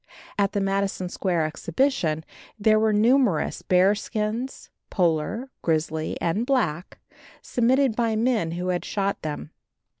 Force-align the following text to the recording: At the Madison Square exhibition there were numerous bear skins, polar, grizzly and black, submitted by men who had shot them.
At 0.35 0.53
the 0.53 0.61
Madison 0.61 1.09
Square 1.09 1.45
exhibition 1.45 2.25
there 2.57 2.79
were 2.79 2.91
numerous 2.91 3.61
bear 3.61 3.93
skins, 3.93 4.71
polar, 4.89 5.51
grizzly 5.61 6.19
and 6.19 6.43
black, 6.43 6.97
submitted 7.43 7.95
by 7.95 8.15
men 8.15 8.53
who 8.53 8.69
had 8.69 8.83
shot 8.83 9.21
them. 9.21 9.51